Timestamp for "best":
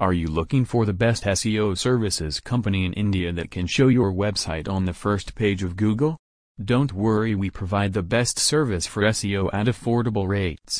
0.94-1.24, 8.02-8.38